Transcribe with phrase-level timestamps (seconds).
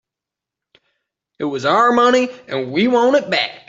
[1.39, 3.51] It was our money and we want it back.